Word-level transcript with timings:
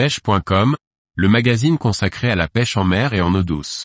pêche.com, 0.00 0.76
le 1.14 1.28
magazine 1.28 1.76
consacré 1.76 2.30
à 2.30 2.34
la 2.34 2.48
pêche 2.48 2.78
en 2.78 2.84
mer 2.84 3.12
et 3.12 3.20
en 3.20 3.34
eau 3.34 3.42
douce. 3.42 3.84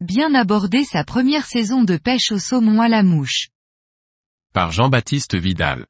Bien 0.00 0.34
aborder 0.34 0.84
sa 0.84 1.04
première 1.04 1.44
saison 1.44 1.84
de 1.84 1.98
pêche 1.98 2.32
au 2.32 2.38
saumon 2.38 2.80
à 2.80 2.88
la 2.88 3.02
mouche. 3.02 3.48
Par 4.54 4.72
Jean-Baptiste 4.72 5.36
Vidal. 5.36 5.84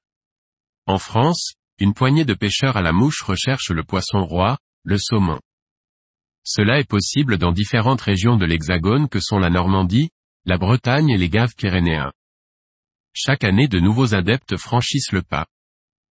En 0.87 0.99
France, 0.99 1.53
une 1.79 1.95
poignée 1.95 2.25
de 2.25 2.35
pêcheurs 2.35 2.77
à 2.77 2.83
la 2.83 2.93
mouche 2.93 3.23
recherche 3.23 3.71
le 3.71 3.85
poisson 3.85 4.25
roi, 4.25 4.59
le 4.83 4.99
saumon. 4.99 5.39
Cela 6.51 6.79
est 6.79 6.89
possible 6.89 7.37
dans 7.37 7.53
différentes 7.53 8.01
régions 8.01 8.39
de 8.39 8.47
l'Hexagone 8.47 9.11
que 9.11 9.21
sont 9.21 9.39
la 9.39 9.51
Normandie, 9.51 10.09
la 10.47 10.57
Bretagne 10.57 11.11
et 11.11 11.19
les 11.19 11.29
Gaves 11.29 11.55
pyrénéens. 11.55 12.11
Chaque 13.13 13.45
année 13.45 13.69
de 13.69 13.79
nouveaux 13.81 14.15
adeptes 14.15 14.57
franchissent 14.57 15.13
le 15.13 15.21
pas. 15.21 15.45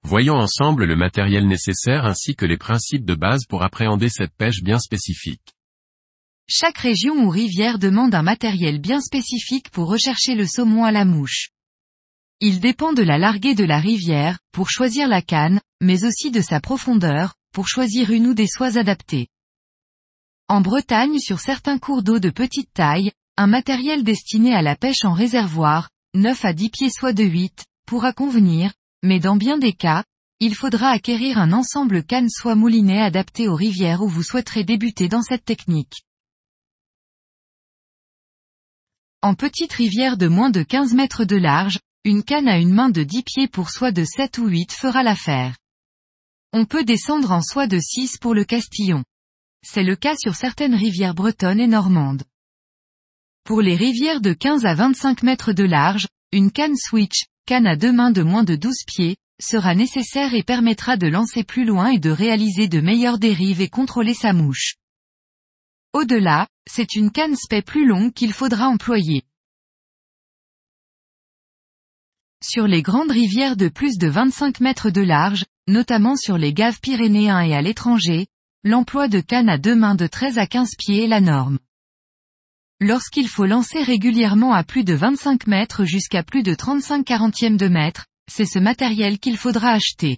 Voyons 0.04 0.36
ensemble 0.36 0.84
le 0.84 0.98
matériel 0.98 1.48
nécessaire 1.48 2.04
ainsi 2.04 2.36
que 2.36 2.46
les 2.46 2.58
principes 2.58 3.06
de 3.06 3.16
base 3.16 3.46
pour 3.48 3.64
appréhender 3.64 4.10
cette 4.10 4.36
pêche 4.36 4.62
bien 4.62 4.78
spécifique. 4.78 5.56
Chaque 6.50 6.80
région 6.80 7.16
ou 7.16 7.30
rivière 7.30 7.80
demande 7.80 8.14
un 8.14 8.22
matériel 8.22 8.82
bien 8.82 9.00
spécifique 9.00 9.70
pour 9.70 9.88
rechercher 9.88 10.36
le 10.36 10.46
saumon 10.46 10.84
à 10.84 10.92
la 10.92 11.06
mouche. 11.06 11.52
Il 12.42 12.60
dépend 12.60 12.92
de 12.92 13.04
la 13.04 13.18
larguée 13.18 13.56
de 13.56 13.64
la 13.64 13.80
rivière, 13.80 14.40
pour 14.52 14.70
choisir 14.70 15.08
la 15.08 15.22
canne, 15.22 15.62
mais 15.80 16.04
aussi 16.04 16.30
de 16.30 16.42
sa 16.42 16.60
profondeur, 16.60 17.36
pour 17.54 17.70
choisir 17.70 18.12
une 18.12 18.28
ou 18.28 18.34
des 18.34 18.48
soies 18.48 18.78
adaptées. 18.78 19.30
En 20.48 20.62
Bretagne 20.62 21.18
sur 21.18 21.40
certains 21.40 21.80
cours 21.80 22.04
d'eau 22.04 22.20
de 22.20 22.30
petite 22.30 22.72
taille, 22.72 23.12
un 23.36 23.48
matériel 23.48 24.04
destiné 24.04 24.54
à 24.54 24.62
la 24.62 24.76
pêche 24.76 25.04
en 25.04 25.14
réservoir, 25.14 25.90
9 26.14 26.46
à 26.46 26.54
10 26.54 26.70
pieds 26.70 26.90
soit 26.92 27.14
de 27.14 27.24
8, 27.24 27.66
pourra 27.88 28.14
convenir, 28.14 28.72
mais 29.02 29.20
dans 29.20 29.38
bien 29.38 29.58
des 29.58 29.74
cas, 29.74 30.04
il 30.40 30.54
faudra 30.54 30.90
acquérir 30.90 31.40
un 31.40 31.52
ensemble 31.52 32.04
canne 32.04 32.30
soit 32.30 32.54
moulinet 32.54 33.02
adapté 33.02 33.48
aux 33.48 33.56
rivières 33.56 34.04
où 34.04 34.08
vous 34.08 34.22
souhaiterez 34.22 34.64
débuter 34.64 35.08
dans 35.08 35.24
cette 35.24 35.46
technique. 35.46 36.04
En 39.24 39.34
petite 39.34 39.74
rivière 39.74 40.16
de 40.16 40.28
moins 40.28 40.52
de 40.52 40.62
15 40.62 40.94
mètres 40.94 41.26
de 41.26 41.38
large, 41.38 41.80
une 42.04 42.22
canne 42.22 42.48
à 42.48 42.60
une 42.60 42.72
main 42.72 42.90
de 42.90 43.02
10 43.02 43.24
pieds 43.24 43.48
pour 43.48 43.72
soit 43.72 43.92
de 43.92 44.06
7 44.06 44.38
ou 44.38 44.48
8 44.48 44.74
fera 44.74 45.02
l'affaire. 45.02 45.58
On 46.54 46.66
peut 46.66 46.84
descendre 46.84 47.32
en 47.32 47.42
soie 47.42 47.66
de 47.66 47.80
6 47.80 48.20
pour 48.20 48.36
le 48.36 48.44
Castillon. 48.44 49.04
C'est 49.68 49.84
le 49.84 49.96
cas 49.96 50.16
sur 50.16 50.36
certaines 50.36 50.76
rivières 50.76 51.16
bretonnes 51.16 51.60
et 51.60 51.68
normandes. 51.68 52.24
Pour 53.44 53.62
les 53.62 53.76
rivières 53.76 54.22
de 54.22 54.32
15 54.32 54.64
à 54.64 54.76
25 54.76 55.24
mètres 55.24 55.54
de 55.54 55.64
large, 55.64 56.08
une 56.32 56.52
canne 56.52 56.78
switch, 56.78 57.26
canne 57.48 57.66
à 57.66 57.76
deux 57.76 57.92
mains 57.92 58.12
de 58.12 58.22
moins 58.22 58.44
de 58.44 58.56
12 58.56 58.84
pieds, 58.86 59.18
sera 59.42 59.74
nécessaire 59.74 60.36
et 60.36 60.44
permettra 60.44 60.98
de 60.98 61.08
lancer 61.08 61.44
plus 61.44 61.66
loin 61.66 61.90
et 61.90 61.98
de 61.98 62.12
réaliser 62.12 62.68
de 62.68 62.80
meilleures 62.80 63.18
dérives 63.18 63.60
et 63.60 63.68
contrôler 63.68 64.14
sa 64.14 64.34
mouche. 64.34 64.76
Au-delà, 65.94 66.48
c'est 66.70 66.96
une 66.96 67.12
canne 67.12 67.36
spey 67.36 67.64
plus 67.64 67.88
longue 67.88 68.14
qu'il 68.14 68.34
faudra 68.34 68.68
employer. 68.68 69.24
Sur 72.44 72.68
les 72.68 72.84
grandes 72.84 73.12
rivières 73.12 73.58
de 73.58 73.68
plus 73.68 73.98
de 73.98 74.08
25 74.08 74.60
mètres 74.60 74.92
de 74.92 75.02
large, 75.02 75.44
notamment 75.68 76.16
sur 76.16 76.38
les 76.38 76.54
gaves 76.54 76.80
pyrénéens 76.80 77.42
et 77.42 77.56
à 77.56 77.64
l'étranger, 77.64 78.28
l'emploi 78.66 79.08
de 79.08 79.20
cannes 79.20 79.48
à 79.48 79.60
deux 79.60 79.76
mains 79.76 79.94
de 79.94 80.08
13 80.08 80.40
à 80.40 80.48
15 80.48 80.72
pieds 80.76 81.04
est 81.04 81.08
la 81.08 81.22
norme. 81.22 81.60
Lorsqu'il 82.82 83.30
faut 83.30 83.46
lancer 83.46 83.84
régulièrement 83.84 84.54
à 84.54 84.64
plus 84.64 84.84
de 84.84 84.96
25 84.96 85.46
mètres 85.46 85.86
jusqu'à 85.86 86.24
plus 86.24 86.42
de 86.42 86.56
35 86.56 87.06
quarantièmes 87.06 87.58
de 87.58 87.68
mètre, 87.68 88.08
c'est 88.28 88.48
ce 88.48 88.58
matériel 88.58 89.20
qu'il 89.20 89.38
faudra 89.38 89.70
acheter. 89.70 90.18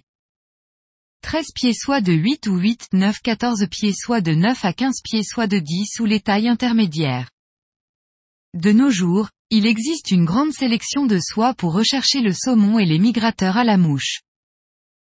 13 1.20 1.48
pieds 1.54 1.74
soit 1.74 2.00
de 2.00 2.14
8 2.14 2.46
ou 2.46 2.56
8, 2.56 2.88
9, 2.94 3.20
14 3.20 3.66
pieds 3.70 3.92
soit 3.92 4.22
de 4.22 4.32
9 4.32 4.64
à 4.64 4.72
15 4.72 5.02
pieds 5.04 5.24
soit 5.24 5.46
de 5.46 5.58
10 5.58 6.00
ou 6.00 6.06
les 6.06 6.20
tailles 6.20 6.48
intermédiaires. 6.48 7.28
De 8.54 8.72
nos 8.72 8.90
jours, 8.90 9.28
il 9.50 9.66
existe 9.66 10.10
une 10.10 10.24
grande 10.24 10.52
sélection 10.52 11.04
de 11.04 11.18
soies 11.20 11.52
pour 11.52 11.74
rechercher 11.74 12.22
le 12.22 12.32
saumon 12.32 12.78
et 12.78 12.86
les 12.86 12.98
migrateurs 12.98 13.58
à 13.58 13.64
la 13.64 13.76
mouche. 13.76 14.22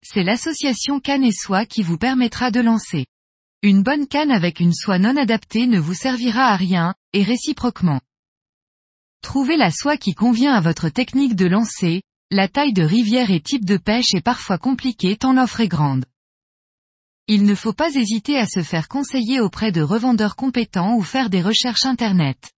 C'est 0.03 0.23
l'association 0.23 0.99
canne 0.99 1.23
et 1.23 1.33
soie 1.33 1.66
qui 1.66 1.81
vous 1.81 1.97
permettra 1.97 2.51
de 2.51 2.59
lancer. 2.59 3.07
Une 3.63 3.83
bonne 3.83 4.07
canne 4.07 4.31
avec 4.31 4.59
une 4.59 4.73
soie 4.73 4.97
non 4.97 5.16
adaptée 5.17 5.67
ne 5.67 5.77
vous 5.77 5.94
servira 5.94 6.45
à 6.45 6.55
rien, 6.55 6.95
et 7.13 7.22
réciproquement. 7.22 8.01
Trouvez 9.22 9.55
la 9.55 9.69
soie 9.69 9.97
qui 9.97 10.16
convient 10.16 10.53
à 10.53 10.61
votre 10.61 10.89
technique 10.89 11.35
de 11.35 11.45
lancer, 11.45 12.01
la 12.31 12.47
taille 12.47 12.73
de 12.73 12.81
rivière 12.81 13.29
et 13.29 13.39
type 13.39 13.63
de 13.63 13.77
pêche 13.77 14.16
est 14.16 14.22
parfois 14.22 14.57
compliquée 14.57 15.16
tant 15.16 15.33
l'offre 15.33 15.59
est 15.59 15.67
grande. 15.67 16.05
Il 17.27 17.45
ne 17.45 17.53
faut 17.53 17.73
pas 17.73 17.94
hésiter 17.94 18.35
à 18.35 18.47
se 18.47 18.63
faire 18.63 18.88
conseiller 18.88 19.39
auprès 19.39 19.72
de 19.72 19.81
revendeurs 19.81 20.35
compétents 20.35 20.95
ou 20.95 21.03
faire 21.03 21.29
des 21.29 21.43
recherches 21.43 21.85
internet. 21.85 22.51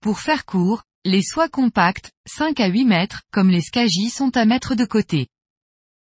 Pour 0.00 0.20
faire 0.20 0.46
court, 0.46 0.84
les 1.04 1.22
soies 1.22 1.50
compactes, 1.50 2.12
5 2.26 2.60
à 2.60 2.68
8 2.68 2.86
mètres, 2.86 3.20
comme 3.30 3.50
les 3.50 3.60
Skagi 3.60 4.08
sont 4.08 4.34
à 4.38 4.46
mettre 4.46 4.74
de 4.74 4.86
côté. 4.86 5.28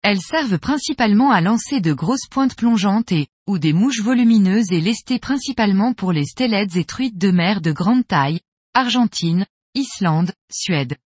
Elles 0.02 0.20
servent 0.20 0.58
principalement 0.58 1.30
à 1.30 1.40
lancer 1.40 1.80
de 1.80 1.92
grosses 1.92 2.26
pointes 2.28 2.56
plongeantes 2.56 3.12
et, 3.12 3.28
ou 3.48 3.58
des 3.58 3.72
mouches 3.72 4.02
volumineuses 4.02 4.72
et 4.72 4.80
lestées 4.80 5.18
principalement 5.18 5.94
pour 5.94 6.12
les 6.12 6.26
stellettes 6.26 6.76
et 6.76 6.84
truites 6.84 7.16
de 7.16 7.30
mer 7.30 7.62
de 7.62 7.72
grande 7.72 8.06
taille, 8.06 8.40
Argentine, 8.74 9.46
Islande, 9.74 10.32
Suède. 10.52 10.98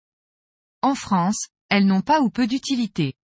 En 0.82 0.96
France, 0.96 1.46
elles 1.70 1.86
n'ont 1.86 2.02
pas 2.02 2.20
ou 2.20 2.30
peu 2.30 2.48
d'utilité. 2.48 3.14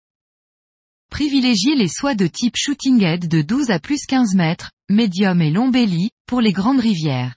Privilégiez 1.11 1.75
les 1.75 1.89
soies 1.89 2.15
de 2.15 2.29
type 2.29 2.55
shooting 2.57 3.03
head 3.03 3.27
de 3.29 3.43
12 3.43 3.71
à 3.71 3.81
plus 3.81 4.07
15 4.07 4.37
mètres, 4.37 4.71
médium 4.89 5.43
et 5.43 5.51
long 5.51 5.69
belly, 5.69 6.11
pour 6.27 6.41
les 6.41 6.53
grandes 6.53 6.81
rivières. 6.81 7.35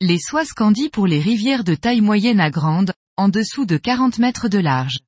Les 0.00 0.18
soies 0.18 0.46
Scandi 0.46 0.88
pour 0.88 1.06
les 1.06 1.20
rivières 1.20 1.64
de 1.64 1.74
taille 1.74 2.00
moyenne 2.00 2.40
à 2.40 2.50
grande, 2.50 2.94
en 3.18 3.28
dessous 3.28 3.66
de 3.66 3.76
40 3.76 4.18
mètres 4.20 4.48
de 4.48 4.58
large. 4.58 5.00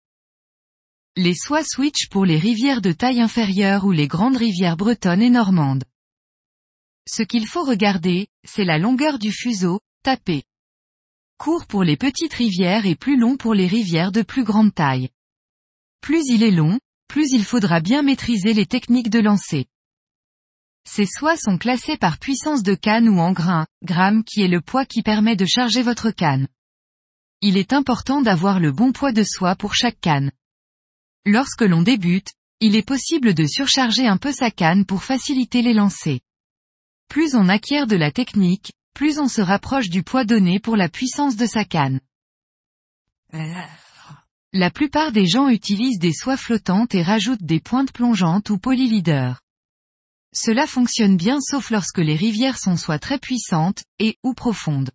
Les 1.21 1.35
soies 1.35 1.65
switch 1.65 2.09
pour 2.11 2.25
les 2.25 2.39
rivières 2.39 2.81
de 2.81 2.93
taille 2.93 3.21
inférieure 3.21 3.85
ou 3.85 3.91
les 3.91 4.07
grandes 4.07 4.37
rivières 4.37 4.77
bretonnes 4.77 5.21
et 5.21 5.31
normandes. 5.31 5.83
Ce 7.09 7.25
qu'il 7.25 7.49
faut 7.49 7.65
regarder, 7.65 8.29
c'est 8.45 8.65
la 8.65 8.79
longueur 8.79 9.19
du 9.19 9.33
fuseau, 9.33 9.81
tapé. 10.05 10.45
Court 11.37 11.67
pour 11.67 11.83
les 11.83 11.97
petites 11.97 12.35
rivières 12.35 12.87
et 12.87 12.95
plus 12.95 13.19
long 13.19 13.37
pour 13.37 13.53
les 13.53 13.67
rivières 13.67 14.13
de 14.13 14.23
plus 14.23 14.45
grande 14.45 14.73
taille. 14.73 15.09
Plus 16.03 16.23
il 16.29 16.45
est 16.45 16.53
long, 16.53 16.79
plus 17.09 17.33
il 17.33 17.45
faudra 17.45 17.81
bien 17.81 18.03
maîtriser 18.03 18.53
les 18.53 18.67
techniques 18.67 19.11
de 19.11 19.19
lancer. 19.19 19.67
Ces 20.89 21.07
soies 21.07 21.37
sont 21.37 21.59
classées 21.59 21.97
par 21.97 22.21
puissance 22.21 22.63
de 22.63 22.77
canne 22.77 23.09
ou 23.09 23.19
en 23.19 23.33
grains, 23.33 23.67
gramme 23.83 24.23
qui 24.23 24.43
est 24.43 24.49
le 24.49 24.61
poids 24.61 24.87
qui 24.87 25.03
permet 25.03 25.35
de 25.35 25.47
charger 25.47 25.83
votre 25.83 26.13
canne. 26.13 26.47
Il 27.41 27.57
est 27.57 27.73
important 27.73 28.23
d'avoir 28.23 28.61
le 28.61 28.71
bon 28.71 28.93
poids 28.93 29.11
de 29.11 29.25
soie 29.25 29.57
pour 29.57 29.75
chaque 29.75 30.01
canne. 30.01 30.31
Lorsque 31.27 31.63
l'on 31.63 31.83
débute, 31.83 32.33
il 32.61 32.75
est 32.75 32.87
possible 32.87 33.35
de 33.35 33.47
surcharger 33.47 34.07
un 34.07 34.17
peu 34.17 34.33
sa 34.33 34.51
canne 34.51 34.85
pour 34.85 35.05
faciliter 35.05 35.63
les 35.63 35.75
lancers. 35.75 36.21
Plus 37.09 37.35
on 37.35 37.49
acquiert 37.49 37.87
de 37.87 37.97
la 37.97 38.11
technique, 38.11 38.73
plus 38.95 39.19
on 39.19 39.29
se 39.29 39.41
rapproche 39.41 39.89
du 39.89 40.03
poids 40.03 40.25
donné 40.25 40.59
pour 40.59 40.77
la 40.77 40.89
puissance 40.89 41.37
de 41.37 41.47
sa 41.47 41.65
canne. 41.65 42.01
La 44.53 44.71
plupart 44.71 45.13
des 45.13 45.27
gens 45.27 45.49
utilisent 45.49 45.99
des 45.99 46.13
soies 46.13 46.37
flottantes 46.37 46.95
et 46.95 47.03
rajoutent 47.03 47.43
des 47.43 47.61
pointes 47.61 47.93
plongeantes 47.93 48.51
ou 48.51 48.59
polyleaders. 48.59 49.41
Cela 50.35 50.67
fonctionne 50.67 51.17
bien 51.17 51.41
sauf 51.41 51.71
lorsque 51.71 51.99
les 51.99 52.17
rivières 52.17 52.59
sont 52.59 52.77
soit 52.77 52.99
très 52.99 53.19
puissantes, 53.19 53.83
et, 53.99 54.17
ou 54.23 54.35
profondes. 54.35 54.91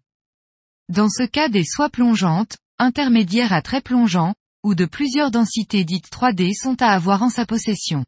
Dans 0.89 1.09
ce 1.09 1.23
cas 1.23 1.49
des 1.49 1.63
soies 1.63 1.89
plongeantes, 1.89 2.57
intermédiaires 2.77 3.53
à 3.53 3.61
très 3.61 3.81
plongeants, 3.81 4.35
ou 4.63 4.75
de 4.75 4.85
plusieurs 4.85 5.31
densités 5.31 5.83
dites 5.83 6.09
3D 6.09 6.53
sont 6.53 6.81
à 6.81 6.87
avoir 6.87 7.21
en 7.21 7.29
sa 7.29 7.45
possession. 7.45 8.05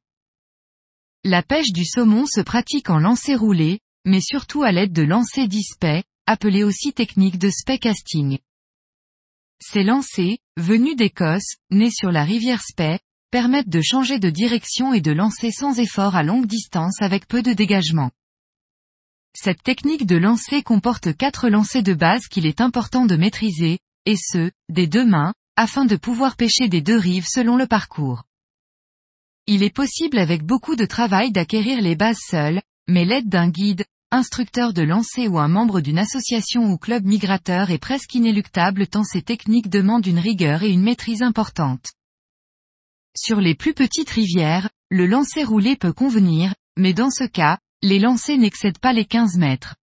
La 1.23 1.43
pêche 1.43 1.71
du 1.71 1.85
saumon 1.85 2.25
se 2.25 2.41
pratique 2.41 2.89
en 2.89 2.99
lancer 2.99 3.35
roulé, 3.35 3.79
mais 4.05 4.21
surtout 4.21 4.63
à 4.63 4.71
l'aide 4.71 4.93
de 4.93 5.03
lancers 5.03 5.47
dispays, 5.47 6.03
appelés 6.25 6.63
aussi 6.63 6.93
technique 6.93 7.37
de 7.37 7.49
spey 7.49 7.79
casting. 7.79 8.39
Ces 9.61 9.83
lancers, 9.83 10.37
venus 10.57 10.95
d'Écosse, 10.95 11.55
nés 11.71 11.91
sur 11.91 12.11
la 12.11 12.23
rivière 12.23 12.61
Spey, 12.61 12.99
permettent 13.31 13.69
de 13.69 13.81
changer 13.81 14.19
de 14.19 14.29
direction 14.29 14.93
et 14.93 15.01
de 15.01 15.11
lancer 15.11 15.51
sans 15.51 15.79
effort 15.79 16.15
à 16.15 16.23
longue 16.23 16.45
distance 16.45 17.01
avec 17.01 17.27
peu 17.27 17.41
de 17.41 17.53
dégagement. 17.53 18.11
Cette 19.35 19.63
technique 19.63 20.05
de 20.05 20.15
lancer 20.15 20.63
comporte 20.63 21.15
quatre 21.17 21.49
lancers 21.49 21.83
de 21.83 21.93
base 21.93 22.27
qu'il 22.27 22.45
est 22.45 22.61
important 22.61 23.05
de 23.05 23.15
maîtriser, 23.15 23.79
et 24.05 24.15
ce, 24.15 24.51
des 24.69 24.87
deux 24.87 25.05
mains, 25.05 25.33
afin 25.55 25.85
de 25.85 25.95
pouvoir 25.95 26.35
pêcher 26.35 26.67
des 26.67 26.81
deux 26.81 26.97
rives 26.97 27.27
selon 27.27 27.55
le 27.55 27.67
parcours. 27.67 28.23
Il 29.47 29.63
est 29.63 29.73
possible 29.73 30.17
avec 30.17 30.43
beaucoup 30.43 30.75
de 30.75 30.85
travail 30.85 31.31
d'acquérir 31.31 31.81
les 31.81 31.95
bases 31.95 32.19
seules, 32.29 32.61
mais 32.87 33.05
l'aide 33.05 33.29
d'un 33.29 33.49
guide, 33.49 33.85
instructeur 34.11 34.73
de 34.73 34.81
lancer 34.81 35.27
ou 35.27 35.39
un 35.39 35.47
membre 35.47 35.81
d'une 35.81 35.99
association 35.99 36.71
ou 36.71 36.77
club 36.77 37.05
migrateur 37.05 37.71
est 37.71 37.77
presque 37.77 38.15
inéluctable 38.15 38.87
tant 38.87 39.03
ces 39.03 39.21
techniques 39.21 39.69
demandent 39.69 40.07
une 40.07 40.19
rigueur 40.19 40.63
et 40.63 40.71
une 40.71 40.83
maîtrise 40.83 41.21
importante. 41.21 41.91
Sur 43.15 43.39
les 43.39 43.55
plus 43.55 43.73
petites 43.73 44.09
rivières, 44.09 44.69
le 44.89 45.05
lancer 45.05 45.43
roulé 45.43 45.75
peut 45.75 45.93
convenir, 45.93 46.53
mais 46.77 46.93
dans 46.93 47.11
ce 47.11 47.23
cas, 47.23 47.59
les 47.81 47.99
lancers 47.99 48.37
n'excèdent 48.37 48.79
pas 48.79 48.93
les 48.93 49.05
15 49.05 49.37
mètres. 49.37 49.75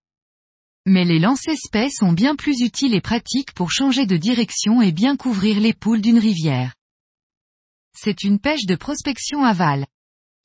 Mais 0.86 1.04
les 1.04 1.20
lancers 1.20 1.56
spais 1.56 1.90
sont 1.90 2.12
bien 2.12 2.34
plus 2.34 2.60
utiles 2.60 2.94
et 2.94 3.00
pratiques 3.00 3.52
pour 3.54 3.70
changer 3.70 4.04
de 4.04 4.16
direction 4.16 4.82
et 4.82 4.90
bien 4.90 5.16
couvrir 5.16 5.60
les 5.60 5.74
poules 5.74 6.00
d'une 6.00 6.18
rivière. 6.18 6.74
C'est 7.96 8.24
une 8.24 8.40
pêche 8.40 8.66
de 8.66 8.74
prospection 8.74 9.44
aval. 9.44 9.86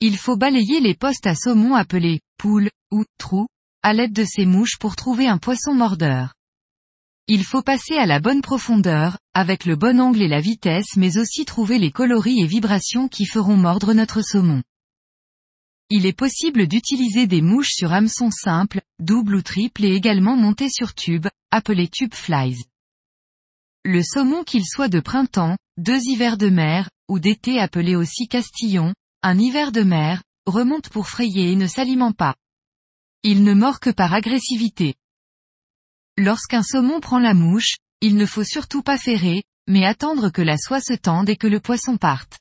Il 0.00 0.16
faut 0.16 0.36
balayer 0.36 0.78
les 0.80 0.94
postes 0.94 1.26
à 1.26 1.34
saumon 1.34 1.74
appelés 1.74 2.20
poules 2.36 2.70
ou 2.92 3.04
trous 3.18 3.48
à 3.82 3.92
l'aide 3.92 4.12
de 4.12 4.24
ces 4.24 4.46
mouches 4.46 4.78
pour 4.78 4.94
trouver 4.94 5.26
un 5.26 5.38
poisson 5.38 5.74
mordeur. 5.74 6.34
Il 7.26 7.44
faut 7.44 7.62
passer 7.62 7.96
à 7.96 8.06
la 8.06 8.20
bonne 8.20 8.40
profondeur, 8.40 9.18
avec 9.34 9.64
le 9.64 9.76
bon 9.76 10.00
angle 10.00 10.22
et 10.22 10.28
la 10.28 10.40
vitesse 10.40 10.96
mais 10.96 11.18
aussi 11.18 11.44
trouver 11.44 11.78
les 11.78 11.90
coloris 11.90 12.40
et 12.40 12.46
vibrations 12.46 13.08
qui 13.08 13.26
feront 13.26 13.56
mordre 13.56 13.92
notre 13.92 14.22
saumon. 14.22 14.62
Il 15.90 16.04
est 16.04 16.12
possible 16.12 16.66
d'utiliser 16.66 17.26
des 17.26 17.40
mouches 17.40 17.72
sur 17.72 17.94
hameçon 17.94 18.30
simple, 18.30 18.82
double 18.98 19.36
ou 19.36 19.42
triple 19.42 19.86
et 19.86 19.94
également 19.94 20.36
montées 20.36 20.68
sur 20.68 20.94
tube, 20.94 21.26
appelés 21.50 21.88
tube 21.88 22.12
flies. 22.12 22.62
Le 23.84 24.02
saumon 24.02 24.44
qu'il 24.44 24.66
soit 24.66 24.88
de 24.88 25.00
printemps, 25.00 25.56
deux 25.78 26.00
hivers 26.02 26.36
de 26.36 26.50
mer, 26.50 26.90
ou 27.08 27.18
d'été 27.18 27.58
appelé 27.58 27.96
aussi 27.96 28.28
castillon, 28.28 28.92
un 29.22 29.38
hiver 29.38 29.72
de 29.72 29.82
mer, 29.82 30.22
remonte 30.44 30.90
pour 30.90 31.08
frayer 31.08 31.52
et 31.52 31.56
ne 31.56 31.66
s'alimente 31.66 32.16
pas. 32.16 32.34
Il 33.22 33.42
ne 33.42 33.54
mord 33.54 33.80
que 33.80 33.88
par 33.88 34.12
agressivité. 34.12 34.94
Lorsqu'un 36.18 36.62
saumon 36.62 37.00
prend 37.00 37.18
la 37.18 37.32
mouche, 37.32 37.76
il 38.02 38.16
ne 38.16 38.26
faut 38.26 38.44
surtout 38.44 38.82
pas 38.82 38.98
ferrer, 38.98 39.42
mais 39.66 39.86
attendre 39.86 40.28
que 40.28 40.42
la 40.42 40.58
soie 40.58 40.82
se 40.82 40.92
tende 40.92 41.30
et 41.30 41.36
que 41.36 41.46
le 41.46 41.60
poisson 41.60 41.96
parte. 41.96 42.38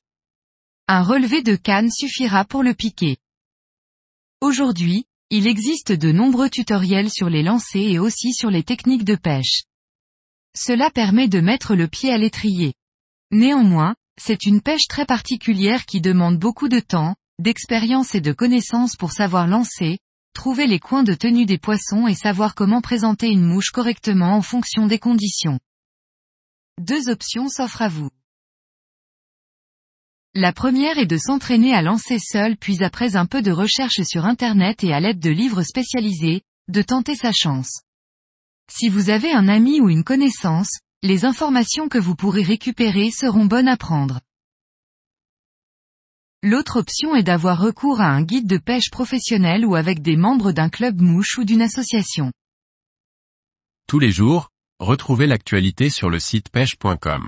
Un 0.90 1.02
relevé 1.02 1.44
de 1.44 1.56
canne 1.56 1.90
suffira 1.90 2.44
pour 2.44 2.62
le 2.62 2.74
piquer. 2.74 3.18
Aujourd'hui, 4.40 5.06
il 5.32 5.48
existe 5.48 5.92
de 5.92 6.12
nombreux 6.12 6.50
tutoriels 6.50 7.10
sur 7.10 7.28
les 7.28 7.42
lancers 7.42 7.90
et 7.90 7.98
aussi 7.98 8.34
sur 8.34 8.52
les 8.52 8.62
techniques 8.62 9.04
de 9.04 9.16
pêche. 9.16 9.64
Cela 10.56 10.92
permet 10.92 11.28
de 11.28 11.40
mettre 11.40 11.74
le 11.74 11.88
pied 11.88 12.12
à 12.12 12.20
l'étrier. 12.20 12.76
Néanmoins, 13.32 13.96
c'est 14.22 14.46
une 14.46 14.62
pêche 14.62 14.88
très 14.88 15.06
particulière 15.06 15.88
qui 15.88 16.02
demande 16.02 16.38
beaucoup 16.38 16.70
de 16.70 16.80
temps, 16.80 17.16
d'expérience 17.40 18.14
et 18.14 18.22
de 18.22 18.32
connaissances 18.32 18.96
pour 18.96 19.12
savoir 19.12 19.48
lancer, 19.48 19.98
trouver 20.34 20.68
les 20.68 20.80
coins 20.80 21.04
de 21.04 21.16
tenue 21.16 21.48
des 21.48 21.58
poissons 21.58 22.06
et 22.06 22.14
savoir 22.14 22.54
comment 22.54 22.82
présenter 22.82 23.30
une 23.30 23.44
mouche 23.44 23.72
correctement 23.72 24.36
en 24.36 24.44
fonction 24.44 24.86
des 24.86 25.00
conditions. 25.00 25.60
Deux 26.80 27.10
options 27.10 27.50
s'offrent 27.50 27.82
à 27.82 27.90
vous. 27.90 28.12
La 30.40 30.54
première 30.54 31.00
est 31.00 31.08
de 31.08 31.18
s'entraîner 31.18 31.74
à 31.74 31.82
lancer 31.82 32.20
seul 32.20 32.58
puis 32.58 32.84
après 32.84 33.16
un 33.16 33.26
peu 33.26 33.42
de 33.42 33.52
recherche 33.52 34.04
sur 34.04 34.26
Internet 34.26 34.84
et 34.84 34.94
à 34.94 35.00
l'aide 35.00 35.18
de 35.18 35.32
livres 35.32 35.64
spécialisés, 35.64 36.44
de 36.68 36.84
tenter 36.84 37.16
sa 37.16 37.32
chance. 37.32 37.82
Si 38.72 38.88
vous 38.88 39.10
avez 39.10 39.32
un 39.32 39.48
ami 39.48 39.82
ou 39.82 39.90
une 39.90 40.04
connaissance, 40.04 40.78
les 41.02 41.26
informations 41.26 41.90
que 41.90 41.98
vous 41.98 42.14
pourrez 42.14 42.44
récupérer 42.44 43.10
seront 43.10 43.46
bonnes 43.46 43.68
à 43.68 43.78
prendre. 43.78 44.20
L'autre 46.44 46.82
option 46.82 47.16
est 47.16 47.24
d'avoir 47.24 47.60
recours 47.60 48.00
à 48.00 48.10
un 48.10 48.22
guide 48.22 48.46
de 48.46 48.60
pêche 48.60 48.92
professionnel 48.92 49.66
ou 49.66 49.74
avec 49.74 50.04
des 50.04 50.18
membres 50.18 50.52
d'un 50.52 50.70
club 50.70 51.02
mouche 51.02 51.40
ou 51.40 51.46
d'une 51.46 51.64
association. 51.64 52.32
Tous 53.88 53.98
les 53.98 54.12
jours, 54.12 54.52
retrouvez 54.78 55.26
l'actualité 55.26 55.90
sur 55.90 56.12
le 56.12 56.20
site 56.20 56.50
pêche.com. 56.52 57.28